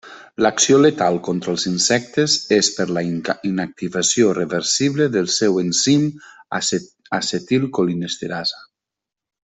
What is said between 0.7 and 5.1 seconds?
letal contra els insectes és per la inactivació reversible